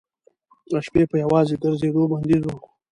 [0.69, 2.49] د شپې په یوازې ګرځېدو بندیز و.